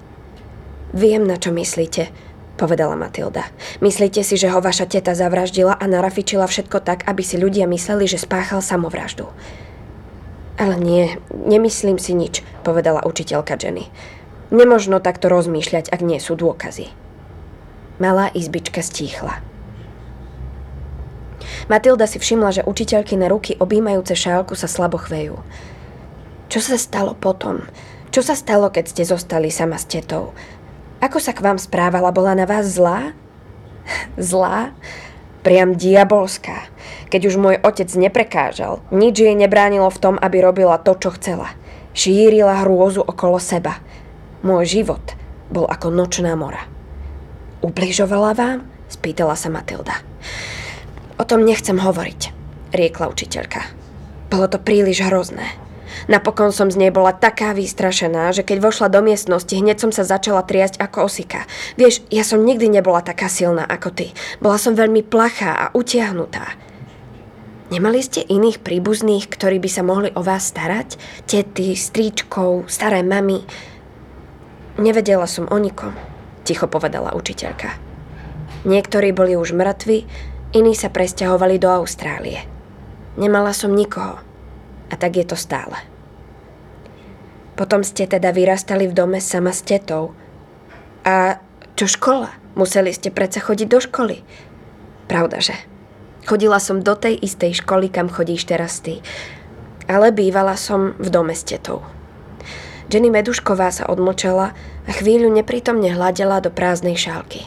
[0.90, 2.11] Viem, na čo myslíte,
[2.59, 3.46] povedala Matilda.
[3.78, 8.11] Myslíte si, že ho vaša teta zavraždila a narafičila všetko tak, aby si ľudia mysleli,
[8.11, 9.30] že spáchal samovraždu.
[10.61, 13.88] Ale nie, nemyslím si nič, povedala učiteľka Jenny.
[14.52, 16.92] Nemožno takto rozmýšľať, ak nie sú dôkazy.
[17.96, 19.40] Malá izbička stíchla.
[21.70, 25.38] Matilda si všimla, že učiteľky na ruky objímajúce šálku sa slabo chvejú.
[26.50, 27.62] Čo sa stalo potom?
[28.11, 30.35] Čo sa stalo, keď ste zostali sama s tetou?
[30.98, 32.11] Ako sa k vám správala?
[32.11, 33.14] Bola na vás zlá?
[34.18, 34.74] Zlá?
[35.46, 36.66] Priam diabolská.
[37.06, 41.54] Keď už môj otec neprekážal, nič jej nebránilo v tom, aby robila to, čo chcela.
[41.94, 43.78] Šírila hrôzu okolo seba.
[44.42, 45.14] Môj život
[45.54, 46.66] bol ako nočná mora.
[47.62, 48.59] Ubližovala vám?
[48.90, 50.02] Spýtala sa Matilda.
[51.20, 52.33] O tom nechcem hovoriť,
[52.72, 53.61] riekla učiteľka.
[54.33, 55.44] Bolo to príliš hrozné.
[56.09, 60.00] Napokon som z nej bola taká vystrašená, že keď vošla do miestnosti, hneď som sa
[60.00, 61.44] začala triasť ako osika.
[61.76, 64.06] Vieš, ja som nikdy nebola taká silná ako ty.
[64.40, 66.56] Bola som veľmi plachá a utiahnutá.
[67.68, 70.96] Nemali ste iných príbuzných, ktorí by sa mohli o vás starať?
[71.28, 73.44] Tety, stríčkov, staré mamy?
[74.80, 75.92] Nevedela som o nikom,
[76.48, 77.76] ticho povedala učiteľka.
[78.64, 80.09] Niektorí boli už mŕtvi,
[80.50, 82.42] iní sa presťahovali do Austrálie.
[83.14, 84.18] Nemala som nikoho.
[84.90, 85.78] A tak je to stále.
[87.54, 90.16] Potom ste teda vyrastali v dome sama s tetou.
[91.06, 91.38] A
[91.78, 92.34] čo škola?
[92.58, 94.26] Museli ste predsa chodiť do školy.
[95.06, 95.54] Pravdaže.
[96.26, 98.98] Chodila som do tej istej školy, kam chodíš teraz ty.
[99.86, 101.86] Ale bývala som v dome s tetou.
[102.90, 104.50] Jenny Medušková sa odmlčala
[104.86, 107.46] a chvíľu neprítomne hľadela do prázdnej šálky.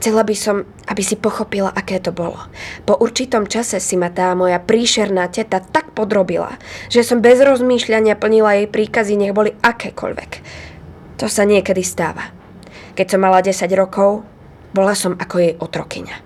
[0.00, 2.40] Chcela by som, aby si pochopila, aké to bolo.
[2.88, 6.56] Po určitom čase si ma tá moja príšerná teta tak podrobila,
[6.88, 10.30] že som bez rozmýšľania plnila jej príkazy, nech boli akékoľvek.
[11.20, 12.32] To sa niekedy stáva.
[12.96, 14.24] Keď som mala 10 rokov,
[14.72, 16.16] bola som ako jej otrokyňa.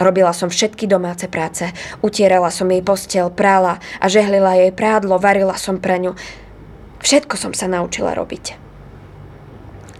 [0.00, 1.68] Robila som všetky domáce práce,
[2.00, 6.16] utierala som jej postel, prála a žehlila jej prádlo, varila som pre ňu.
[7.04, 8.65] Všetko som sa naučila robiť.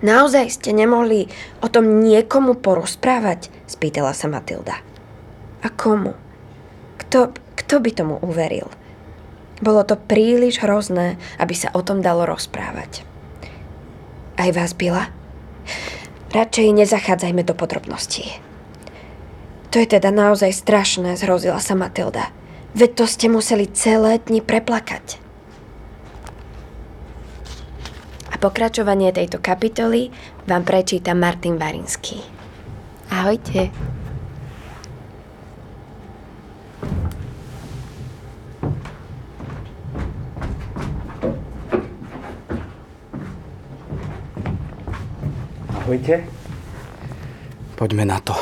[0.05, 1.33] Naozaj ste nemohli
[1.65, 3.49] o tom niekomu porozprávať?
[3.65, 4.81] Spýtala sa Matilda.
[5.65, 6.13] A komu?
[7.01, 8.69] Kto, kto by tomu uveril?
[9.65, 13.09] Bolo to príliš hrozné, aby sa o tom dalo rozprávať.
[14.37, 15.09] Aj vás byla?
[16.37, 18.29] Radšej nezachádzajme do podrobností.
[19.73, 22.29] To je teda naozaj strašné, zhrozila sa Matilda.
[22.77, 25.17] Veď to ste museli celé dni preplakať.
[28.37, 30.13] A pokračovanie tejto kapitoly
[30.45, 32.21] vám prečíta Martin Varinský.
[33.09, 33.73] Ahojte.
[45.73, 46.29] Ahojte.
[47.81, 48.37] Poďme na to.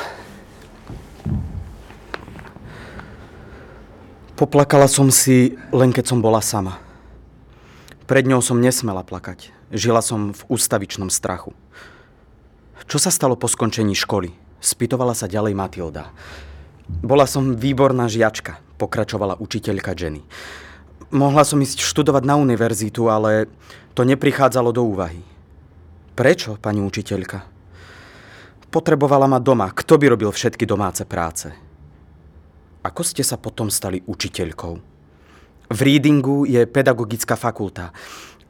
[4.35, 6.83] Poplakala som si len keď som bola sama.
[8.11, 9.55] Pred ňou som nesmela plakať.
[9.75, 11.51] Žila som v ústavičnom strachu.
[12.87, 14.31] Čo sa stalo po skončení školy?
[14.63, 16.15] Spýtovala sa ďalej Matilda.
[17.03, 20.23] Bola som výborná žiačka, pokračovala učiteľka Jenny.
[21.11, 23.51] Mohla som ísť študovať na univerzitu, ale
[23.99, 25.27] to neprichádzalo do úvahy.
[26.15, 27.43] Prečo, pani učiteľka?
[28.71, 29.75] Potrebovala ma doma.
[29.75, 31.51] Kto by robil všetky domáce práce?
[32.87, 34.75] Ako ste sa potom stali učiteľkou?
[35.75, 37.91] V Readingu je pedagogická fakulta.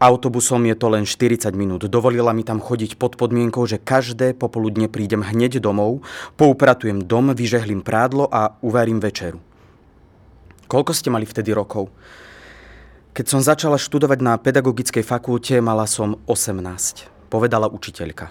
[0.04, 1.88] Autobusom je to len 40 minút.
[1.88, 6.04] Dovolila mi tam chodiť pod podmienkou, že každé popoludne prídem hneď domov,
[6.36, 9.40] poupratujem dom, vyžehlím prádlo a uvarím večeru.
[10.68, 11.88] Koľko ste mali vtedy rokov?
[13.16, 18.28] Keď som začala študovať na pedagogickej fakulte, mala som 18, povedala učiteľka.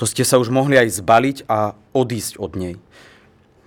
[0.00, 2.74] To ste sa už mohli aj zbaliť a odísť od nej.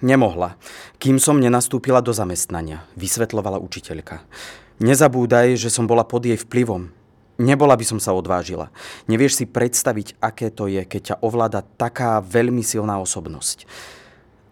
[0.02, 0.58] Nemohla,
[0.98, 4.26] kým som nenastúpila do zamestnania, vysvetlovala učiteľka.
[4.80, 6.88] Nezabúdaj, že som bola pod jej vplyvom.
[7.40, 8.72] Nebola by som sa odvážila.
[9.12, 13.68] Nevieš si predstaviť, aké to je, keď ťa ovláda taká veľmi silná osobnosť.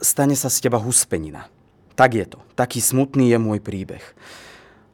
[0.03, 1.47] Stane sa z teba huspenina.
[1.95, 2.39] Tak je to.
[2.59, 4.03] Taký smutný je môj príbeh.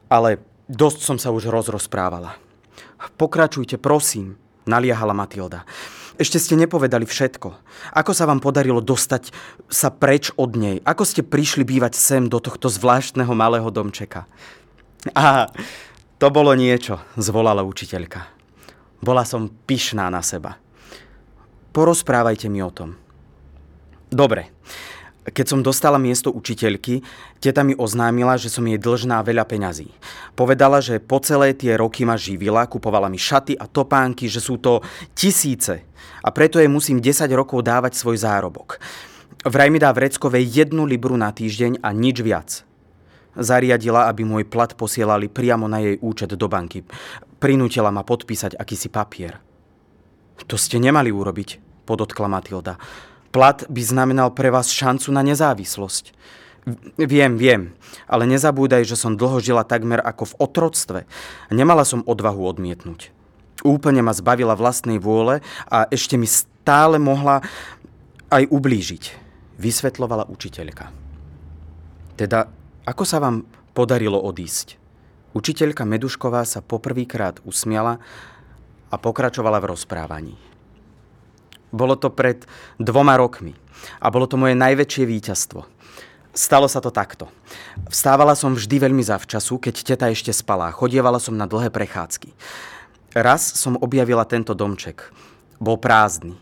[0.05, 0.37] Ale
[0.69, 2.37] dosť som sa už rozrozprávala.
[3.17, 4.37] Pokračujte, prosím,
[4.69, 5.65] naliehala Matilda.
[6.21, 7.49] Ešte ste nepovedali všetko.
[7.97, 9.33] Ako sa vám podarilo dostať
[9.65, 10.77] sa preč od nej?
[10.85, 14.29] Ako ste prišli bývať sem do tohto zvláštneho malého domčeka?
[15.19, 15.51] Aha,
[16.15, 18.23] to bolo niečo, zvolala učiteľka.
[19.03, 20.55] Bola som pyšná na seba.
[21.75, 22.95] Porozprávajte mi o tom.
[24.07, 24.53] Dobre,
[25.27, 27.03] keď som dostala miesto učiteľky,
[27.43, 29.91] teta mi oznámila, že som jej dlžná veľa peňazí.
[30.35, 34.59] Povedala, že po celé tie roky ma živila, kupovala mi šaty a topánky, že sú
[34.59, 34.83] to
[35.15, 35.83] tisíce.
[36.23, 38.79] A preto jej musím 10 rokov dávať svoj zárobok.
[39.43, 42.63] Vraj mi dá vreckové jednu libru na týždeň a nič viac.
[43.33, 46.85] Zariadila, aby môj plat posielali priamo na jej účet do banky.
[47.41, 49.41] Prinútila ma podpísať akýsi papier.
[50.45, 52.77] To ste nemali urobiť, podotkla Matilda.
[53.33, 56.13] Plat by znamenal pre vás šancu na nezávislosť.
[56.95, 57.75] Viem, viem,
[58.07, 60.99] ale nezabúdaj, že som dlho žila takmer ako v otroctve.
[61.51, 63.11] Nemala som odvahu odmietnúť.
[63.67, 67.43] Úplne ma zbavila vlastnej vôle a ešte mi stále mohla
[68.31, 69.03] aj ublížiť,
[69.59, 70.89] vysvetlovala učiteľka.
[72.15, 72.47] Teda,
[72.83, 74.75] ako sa vám podarilo odísť?
[75.33, 77.97] Učiteľka Medušková sa poprvýkrát usmiala
[78.91, 80.35] a pokračovala v rozprávaní.
[81.73, 82.45] Bolo to pred
[82.77, 83.57] dvoma rokmi
[83.97, 85.65] a bolo to moje najväčšie víťazstvo.
[86.33, 87.29] Stalo sa to takto.
[87.89, 90.73] Vstávala som vždy veľmi zavčasu, keď teta ešte spala.
[90.73, 92.33] Chodievala som na dlhé prechádzky.
[93.13, 95.13] Raz som objavila tento domček.
[95.61, 96.33] Bol prázdny.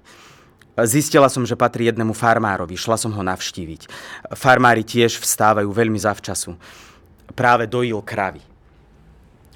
[0.76, 2.80] Zistila som, že patrí jednému farmárovi.
[2.80, 3.92] Šla som ho navštíviť.
[4.34, 6.56] Farmári tiež vstávajú veľmi zavčasu.
[7.36, 8.40] Práve dojil kravy.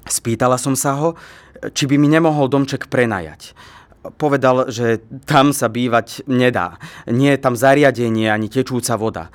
[0.06, 1.16] Spýtala som sa ho,
[1.72, 3.56] či by mi nemohol domček prenajať
[4.14, 6.78] povedal, že tam sa bývať nedá.
[7.10, 9.34] Nie je tam zariadenie ani tečúca voda.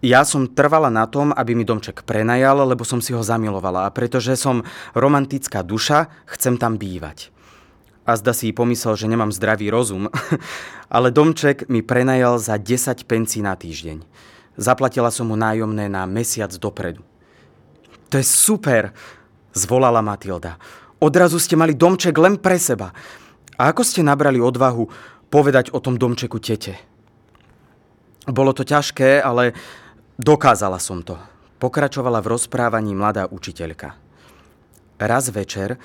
[0.00, 3.92] Ja som trvala na tom, aby mi domček prenajal, lebo som si ho zamilovala a
[3.92, 4.64] pretože som
[4.96, 7.32] romantická duša, chcem tam bývať.
[8.06, 10.06] A zda si pomyslel, že nemám zdravý rozum,
[10.94, 14.06] ale domček mi prenajal za 10 pencí na týždeň.
[14.56, 17.02] Zaplatila som mu nájomné na mesiac dopredu.
[18.08, 18.94] To je super,
[19.52, 20.56] zvolala Matilda.
[21.02, 22.94] Odrazu ste mali domček len pre seba.
[23.58, 24.88] A ako ste nabrali odvahu
[25.28, 26.78] povedať o tom domčeku tete?
[28.26, 29.52] Bolo to ťažké, ale
[30.16, 31.18] dokázala som to.
[31.56, 33.96] Pokračovala v rozprávaní mladá učiteľka.
[34.96, 35.76] Raz večer,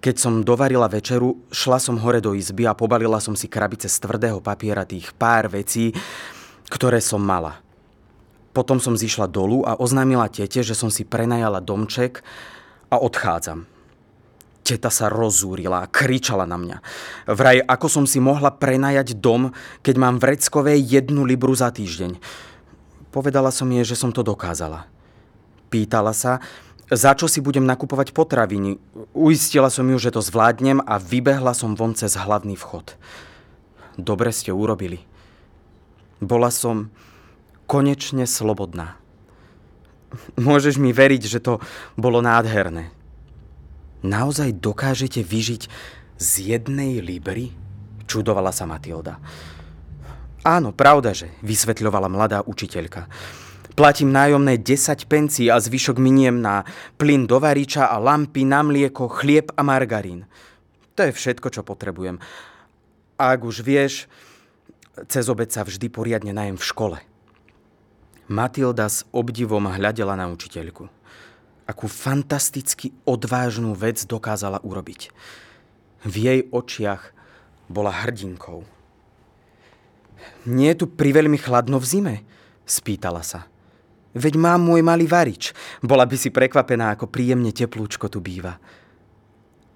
[0.00, 3.96] keď som dovarila večeru, šla som hore do izby a pobalila som si krabice z
[4.02, 5.90] tvrdého papiera tých pár vecí,
[6.68, 7.58] ktoré som mala.
[8.56, 12.24] Potom som zišla dolu a oznámila tete, že som si prenajala domček
[12.88, 13.68] a odchádzam.
[14.66, 16.78] Teta sa rozúrila a kričala na mňa.
[17.30, 19.54] Vraj, ako som si mohla prenajať dom,
[19.84, 22.18] keď mám vreckové jednu libru za týždeň.
[23.14, 24.90] Povedala som jej, že som to dokázala.
[25.70, 26.42] Pýtala sa,
[26.90, 28.78] za čo si budem nakupovať potraviny.
[29.10, 32.94] Uistila som ju, že to zvládnem a vybehla som von cez hlavný vchod.
[33.98, 35.02] Dobre ste urobili.
[36.22, 36.92] Bola som
[37.66, 38.94] konečne slobodná.
[40.38, 41.58] Môžeš mi veriť, že to
[41.98, 42.94] bolo nádherné.
[44.06, 45.66] Naozaj dokážete vyžiť
[46.16, 47.50] z jednej libry?
[48.06, 49.18] Čudovala sa Matilda.
[50.46, 53.10] Áno, pravda, že, vysvetľovala mladá učiteľka.
[53.76, 56.64] Platím nájomné 10 pencí a zvyšok miniem na
[56.96, 60.24] plyn do variča a lampy na mlieko, chlieb a margarín.
[60.96, 62.16] To je všetko, čo potrebujem.
[63.20, 64.08] A ak už vieš,
[65.12, 66.98] cez obed sa vždy poriadne najem v škole.
[68.32, 70.88] Matilda s obdivom hľadela na učiteľku
[71.66, 75.10] akú fantasticky odvážnu vec dokázala urobiť.
[76.06, 77.10] V jej očiach
[77.66, 78.62] bola hrdinkou.
[80.46, 82.14] Nie je tu priveľmi chladno v zime?
[82.62, 83.50] Spýtala sa.
[84.16, 85.52] Veď mám môj malý varič.
[85.84, 88.56] Bola by si prekvapená, ako príjemne teplúčko tu býva.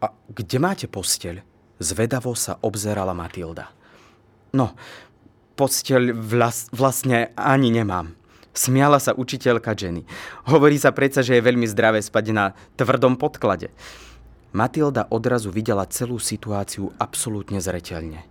[0.01, 1.45] A kde máte posteľ?
[1.77, 3.69] Zvedavo sa obzerala Matilda.
[4.57, 4.73] No,
[5.61, 8.17] posteľ vlas, vlastne ani nemám.
[8.57, 10.09] Smiala sa učiteľka Jenny.
[10.49, 13.71] Hovorí sa predsa, že je veľmi zdravé spať na tvrdom podklade.
[14.51, 18.30] Matilda odrazu videla celú situáciu absolútne zreteľne.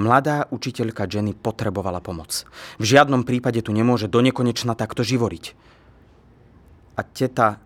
[0.00, 2.48] Mladá učiteľka Jenny potrebovala pomoc.
[2.80, 4.24] V žiadnom prípade tu nemôže do
[4.72, 5.52] takto živoriť.
[6.96, 7.60] A teta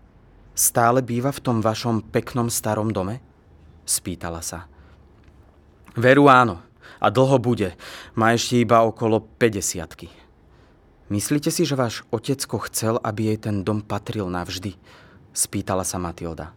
[0.55, 3.19] Stále býva v tom vašom peknom starom dome?
[3.83, 4.71] Spýtala sa.
[5.99, 6.63] Veru áno.
[7.03, 7.75] A dlho bude.
[8.15, 10.25] Má ešte iba okolo 50
[11.11, 14.79] Myslíte si, že váš otecko chcel, aby jej ten dom patril navždy?
[15.35, 16.55] Spýtala sa Matilda.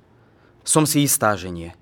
[0.62, 1.74] Som si istá, že nie.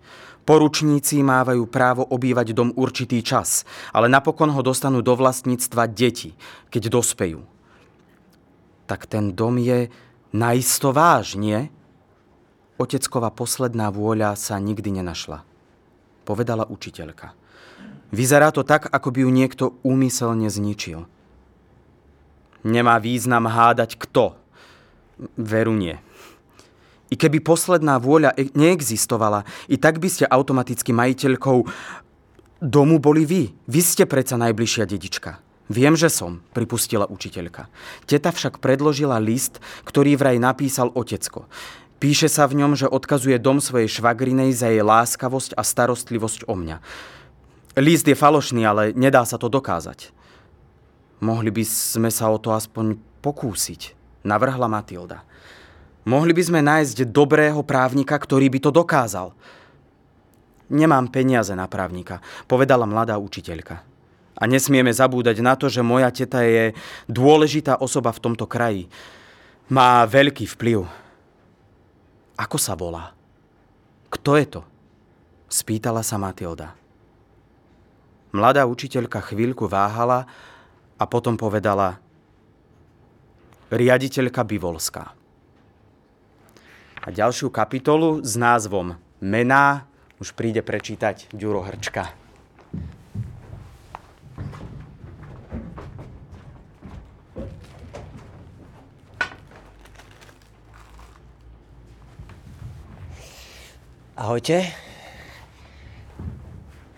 [0.46, 6.38] Poručníci mávajú právo obývať dom určitý čas, ale napokon ho dostanú do vlastníctva deti,
[6.70, 7.42] keď dospejú.
[8.86, 9.90] Tak ten dom je
[10.30, 11.74] naisto váš, nie?
[12.78, 15.42] Otecková posledná vôľa sa nikdy nenašla,
[16.30, 17.34] povedala učiteľka.
[18.14, 21.10] Vyzerá to tak, ako by ju niekto úmyselne zničil.
[22.62, 24.38] Nemá význam hádať kto.
[25.42, 25.98] Veru nie.
[27.10, 31.66] I keby posledná vôľa e- neexistovala, i tak by ste automaticky majiteľkou
[32.62, 33.54] domu boli vy.
[33.70, 35.38] Vy ste predsa najbližšia dedička.
[35.66, 37.66] Viem, že som, pripustila učiteľka.
[38.06, 41.50] Teta však predložila list, ktorý vraj napísal otecko.
[41.98, 46.54] Píše sa v ňom, že odkazuje dom svojej švagrinej za jej láskavosť a starostlivosť o
[46.54, 46.78] mňa.
[47.82, 50.14] List je falošný, ale nedá sa to dokázať.
[51.24, 55.26] Mohli by sme sa o to aspoň pokúsiť, navrhla Matilda.
[56.06, 59.34] Mohli by sme nájsť dobrého právnika, ktorý by to dokázal.
[60.70, 63.82] Nemám peniaze na právnika, povedala mladá učiteľka.
[64.36, 66.78] A nesmieme zabúdať na to, že moja teta je
[67.10, 68.86] dôležitá osoba v tomto kraji.
[69.72, 70.86] Má veľký vplyv.
[72.38, 73.16] Ako sa volá?
[74.14, 74.62] Kto je to?
[75.50, 76.76] Spýtala sa Matilda.
[78.36, 80.28] Mladá učiteľka chvíľku váhala
[81.00, 81.98] a potom povedala
[83.72, 85.25] riaditeľka Bivolská.
[87.06, 89.86] A ďalšiu kapitolu s názvom Mená
[90.18, 92.10] už príde prečítať Ďuro Hrčka.
[104.18, 104.66] Ahojte.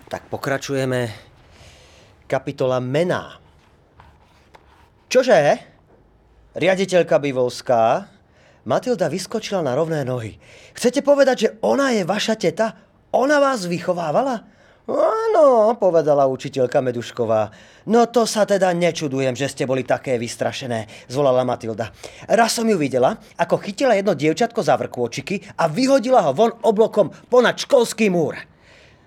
[0.08, 1.12] Tak pokračujeme
[2.32, 3.44] kapitola mená.
[5.12, 5.60] Čože?
[6.56, 8.08] Riaditeľka Bivolská,
[8.68, 10.36] Matilda vyskočila na rovné nohy.
[10.76, 12.76] Chcete povedať, že ona je vaša teta?
[13.16, 14.44] Ona vás vychovávala?
[14.88, 17.52] Áno, povedala učiteľka Medušková.
[17.88, 21.96] No to sa teda nečudujem, že ste boli také vystrašené, zvolala Matilda.
[22.28, 27.12] Raz som ju videla, ako chytila jedno dievčatko za vrkôčiky a vyhodila ho von oblokom
[27.32, 28.36] ponad školský múr.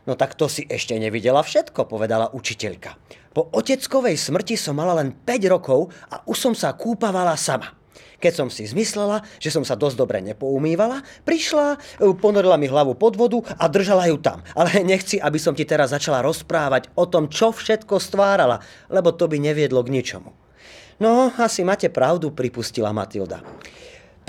[0.08, 2.96] No tak to si ešte nevidela všetko, povedala učiteľka.
[3.36, 7.79] Po oteckovej smrti som mala len 5 rokov a už som sa kúpavala sama.
[8.20, 11.80] Keď som si zmyslela, že som sa dosť dobre nepoumývala, prišla,
[12.20, 14.44] ponorila mi hlavu pod vodu a držala ju tam.
[14.52, 18.60] Ale nechci, aby som ti teraz začala rozprávať o tom, čo všetko stvárala,
[18.92, 20.30] lebo to by neviedlo k ničomu.
[21.00, 23.40] No, asi máte pravdu, pripustila Matilda.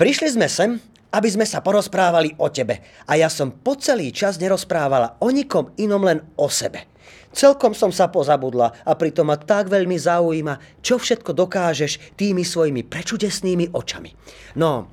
[0.00, 0.80] Prišli sme sem,
[1.12, 2.80] aby sme sa porozprávali o tebe.
[3.04, 6.88] A ja som po celý čas nerozprávala o nikom inom, len o sebe.
[7.32, 12.84] Celkom som sa pozabudla a pritom ma tak veľmi zaujíma, čo všetko dokážeš tými svojimi
[12.84, 14.12] prečudesnými očami.
[14.60, 14.92] No,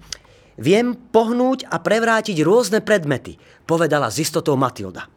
[0.55, 3.35] viem pohnúť a prevrátiť rôzne predmety,
[3.67, 5.11] povedala s istotou Matilda.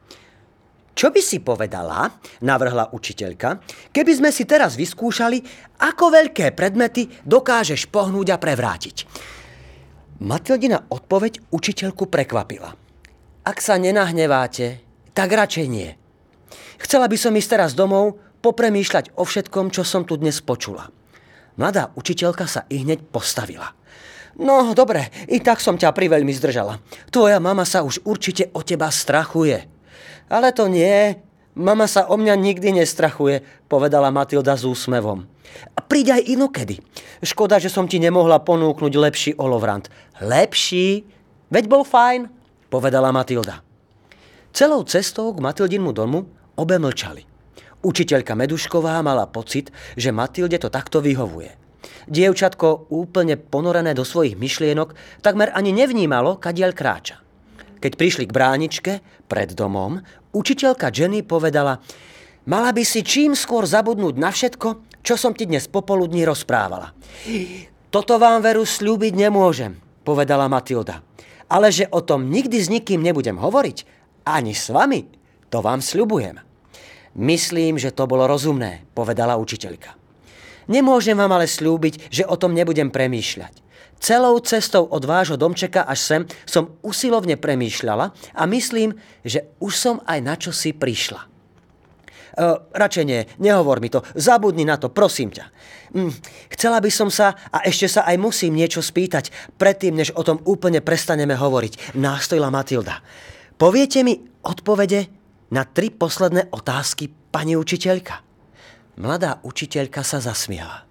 [0.93, 2.05] Čo by si povedala,
[2.45, 3.65] navrhla učiteľka,
[3.97, 5.41] keby sme si teraz vyskúšali,
[5.81, 8.97] ako veľké predmety dokážeš pohnúť a prevrátiť.
[10.21, 12.77] Matildina odpoveď učiteľku prekvapila.
[13.43, 14.85] Ak sa nenahneváte,
[15.17, 16.02] tak radšej nie.
[16.83, 20.91] Chcela by som ísť teraz domov, popremýšľať o všetkom, čo som tu dnes počula.
[21.55, 23.71] Mladá učiteľka sa i hneď postavila.
[24.37, 26.81] No, dobre, i tak som ťa priveľmi zdržala.
[27.13, 29.69] Tvoja mama sa už určite o teba strachuje.
[30.33, 31.21] Ale to nie,
[31.53, 35.29] Mama sa o mňa nikdy nestrachuje, povedala Matilda s úsmevom.
[35.77, 36.81] A príď aj inokedy.
[37.21, 39.93] Škoda, že som ti nemohla ponúknuť lepší olovrant.
[40.25, 41.05] Lepší?
[41.53, 42.33] Veď bol fajn,
[42.73, 43.61] povedala Matilda.
[44.57, 46.25] Celou cestou k Matildinmu domu
[46.57, 47.23] obe mlčali.
[47.83, 51.51] Učiteľka Medušková mala pocit, že Matilde to takto vyhovuje.
[52.07, 57.19] Dievčatko, úplne ponorené do svojich myšlienok, takmer ani nevnímalo, kadiaľ kráča.
[57.83, 58.93] Keď prišli k bráničke
[59.27, 59.99] pred domom,
[60.31, 61.83] učiteľka Jenny povedala
[62.47, 66.95] Mala by si čím skôr zabudnúť na všetko, čo som ti dnes popoludní rozprávala.
[67.91, 71.03] Toto vám veru slúbiť nemôžem, povedala Matilda.
[71.51, 73.79] Ale že o tom nikdy s nikým nebudem hovoriť,
[74.27, 75.22] ani s vami,
[75.53, 76.41] to vám sľubujem.
[77.13, 79.93] Myslím, že to bolo rozumné, povedala učiteľka.
[80.73, 83.61] Nemôžem vám ale slúbiť, že o tom nebudem premýšľať.
[84.03, 89.97] Celou cestou od vášho domčeka až sem som usilovne premýšľala a myslím, že už som
[90.09, 91.31] aj na čo si prišla.
[92.73, 94.01] radšej nie, nehovor mi to.
[94.17, 95.45] Zabudni na to, prosím ťa.
[95.93, 96.13] Hm,
[96.57, 100.41] chcela by som sa, a ešte sa aj musím niečo spýtať, predtým, než o tom
[100.49, 101.95] úplne prestaneme hovoriť.
[101.95, 103.05] Nástojila Matilda.
[103.61, 105.22] Poviete mi odpovede
[105.53, 108.25] na tri posledné otázky, pani učiteľka?
[108.97, 110.89] Mladá učiteľka sa zasmiala.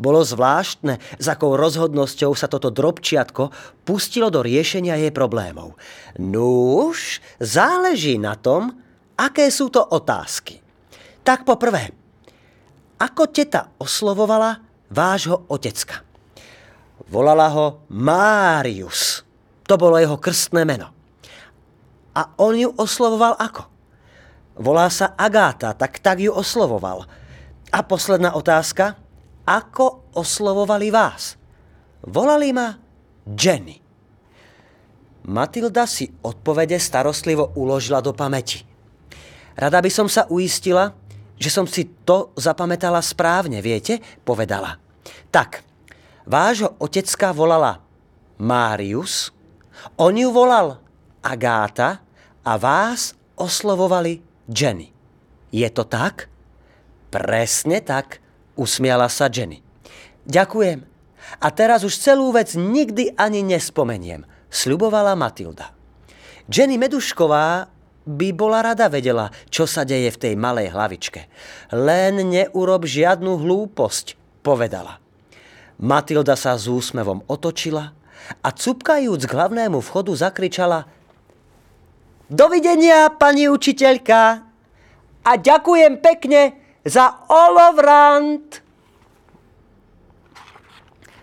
[0.00, 3.50] Bolo zvláštne, s akou rozhodnosťou sa toto drobčiatko
[3.84, 5.76] pustilo do riešenia jej problémov.
[6.16, 8.78] Núž, záleží na tom,
[9.18, 10.62] aké sú to otázky.
[11.26, 11.92] Tak poprvé,
[12.96, 16.00] ako teta oslovovala vášho otecka?
[17.10, 19.26] Volala ho Márius.
[19.66, 20.94] To bolo jeho krstné meno.
[22.14, 23.77] A on ju oslovoval ako?
[24.58, 27.06] Volá sa Agáta, tak tak ju oslovoval.
[27.70, 28.94] A posledná otázka–
[29.48, 31.40] ako oslovovali vás.
[32.04, 32.76] Volali ma
[33.24, 33.80] Jenny.
[35.28, 38.60] Matilda si odpovede starostlivo uložila do pamäti.
[39.56, 40.92] Rada by som sa uistila,
[41.40, 44.00] že som si to zapamätala správne, viete?
[44.22, 44.76] Povedala.
[45.32, 45.64] Tak,
[46.28, 47.80] vášho otecka volala
[48.38, 49.32] Marius,
[49.98, 50.78] on ju volal
[51.24, 52.04] Agáta
[52.46, 54.90] a vás oslovovali Jenny.
[55.52, 56.32] Je to tak?
[57.12, 58.20] Presne tak,
[58.58, 59.62] Usmiala sa Jenny.
[60.26, 60.82] Ďakujem.
[61.38, 65.76] A teraz už celú vec nikdy ani nespomeniem, sľubovala Matilda.
[66.48, 67.68] Jenny Medušková
[68.08, 71.28] by bola rada vedela, čo sa deje v tej malej hlavičke.
[71.76, 74.96] Len neurob žiadnu hlúposť, povedala.
[75.78, 77.92] Matilda sa s úsmevom otočila
[78.40, 80.88] a cupkajúc k hlavnému vchodu zakričala
[82.28, 84.44] Dovidenia, pani učiteľka!
[85.24, 88.60] A ďakujem pekne za olovrant.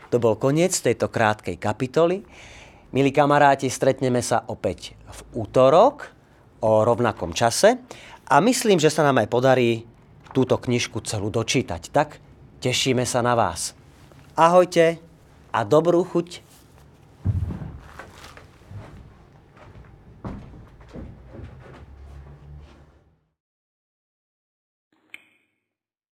[0.10, 2.26] To bol koniec tejto krátkej kapitoly.
[2.90, 6.10] Milí kamaráti, stretneme sa opäť v útorok
[6.66, 7.78] o rovnakom čase
[8.26, 9.86] a myslím, že sa nám aj podarí
[10.34, 11.94] túto knižku celú dočítať.
[11.94, 12.18] Tak
[12.66, 13.78] tešíme sa na vás.
[14.34, 14.98] Ahojte
[15.54, 16.42] a dobrú chuť